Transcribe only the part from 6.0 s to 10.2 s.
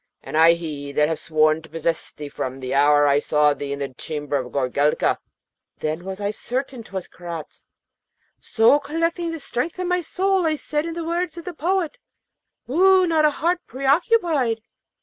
was I certain 'twas Karaz. So, collecting the strength of my